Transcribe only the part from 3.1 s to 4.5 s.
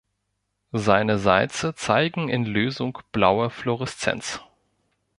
blaue Fluoreszenz.